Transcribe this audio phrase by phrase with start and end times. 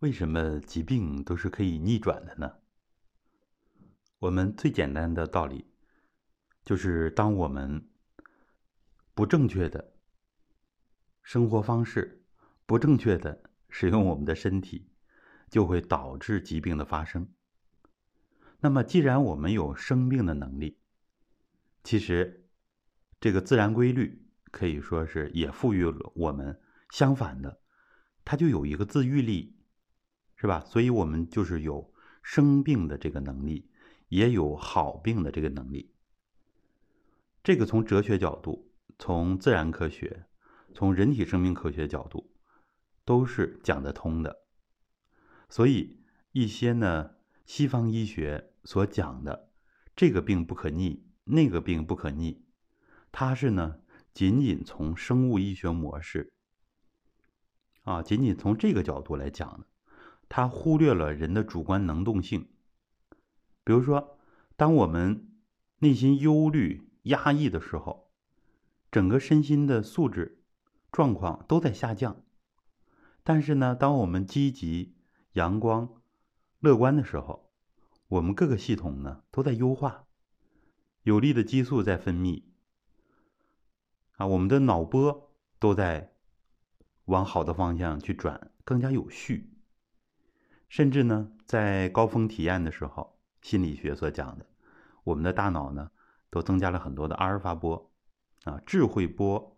[0.00, 2.56] 为什么疾病都是可以逆转的呢？
[4.18, 5.72] 我们最简单的道理
[6.66, 7.88] 就是，当我们
[9.14, 9.94] 不正确的
[11.22, 12.26] 生活方式、
[12.66, 14.90] 不正确的使用我们的身体，
[15.48, 17.26] 就会导致疾病的发生。
[18.60, 20.78] 那么，既然我们有生病的能力，
[21.82, 22.50] 其实
[23.18, 26.60] 这个自然规律可以说是也赋予了我们
[26.90, 27.62] 相反的，
[28.26, 29.55] 它就有一个自愈力。
[30.36, 30.62] 是吧？
[30.66, 33.70] 所以，我们就是有生病的这个能力，
[34.08, 35.94] 也有好病的这个能力。
[37.42, 40.26] 这个从哲学角度、从自然科学、
[40.74, 42.32] 从人体生命科学角度，
[43.04, 44.44] 都是讲得通的。
[45.48, 46.00] 所以，
[46.32, 47.12] 一些呢，
[47.44, 49.52] 西方医学所讲的
[49.94, 52.44] 这个病不可逆，那个病不可逆，
[53.10, 53.80] 它是呢，
[54.12, 56.32] 仅仅从生物医学模式
[57.84, 59.66] 啊，仅仅从这个角度来讲的。
[60.28, 62.48] 他忽略了人的主观能动性，
[63.64, 64.18] 比如说，
[64.56, 65.28] 当我们
[65.78, 68.10] 内心忧虑、压抑的时候，
[68.90, 70.42] 整个身心的素质
[70.90, 72.22] 状况都在下降。
[73.22, 74.96] 但是呢，当我们积极、
[75.32, 76.02] 阳光、
[76.60, 77.50] 乐观的时候，
[78.08, 80.06] 我们各个系统呢都在优化，
[81.02, 82.44] 有利的激素在分泌，
[84.12, 86.12] 啊，我们的脑波都在
[87.06, 89.55] 往好的方向去转，更加有序。
[90.76, 94.46] 甚至呢，在高峰体验的时候，心理学所讲的，
[95.04, 95.90] 我们的大脑呢，
[96.28, 97.90] 都增加了很多的阿尔法波，
[98.44, 99.56] 啊，智慧波，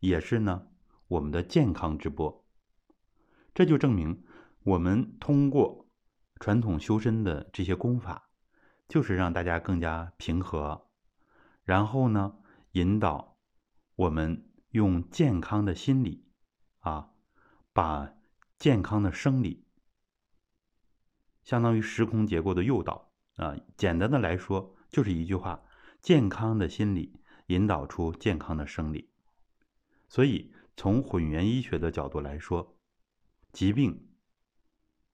[0.00, 0.66] 也是呢，
[1.06, 2.44] 我们的健康之波。
[3.54, 4.24] 这就证明，
[4.64, 5.88] 我们通过
[6.40, 8.28] 传统修身的这些功法，
[8.88, 10.88] 就是让大家更加平和，
[11.62, 12.38] 然后呢，
[12.72, 13.38] 引导
[13.94, 16.26] 我们用健康的心理，
[16.80, 17.12] 啊，
[17.72, 18.14] 把
[18.58, 19.62] 健康的生理。
[21.44, 25.62] 相当于时空结构的诱导啊，简单的来说就是一句话：
[26.00, 29.10] 健康的心理引导出健康的生理。
[30.08, 32.76] 所以从混元医学的角度来说，
[33.52, 34.08] 疾病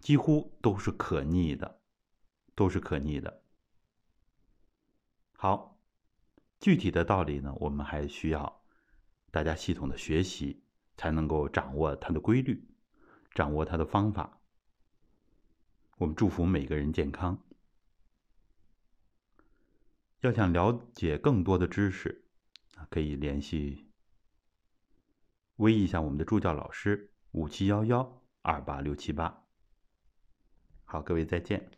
[0.00, 1.80] 几乎都是可逆的，
[2.54, 3.42] 都是可逆的。
[5.32, 5.78] 好，
[6.58, 8.62] 具体的道理呢，我们还需要
[9.30, 10.64] 大家系统的学习，
[10.96, 12.66] 才能够掌握它的规律，
[13.32, 14.40] 掌握它的方法。
[15.96, 17.42] 我们祝福每个人健康。
[20.20, 22.24] 要想了解更多的知识，
[22.90, 23.90] 可以联系
[25.56, 29.44] 微一下我们的助教老师五七幺幺二八六七八。
[30.84, 31.70] 好，各位再见。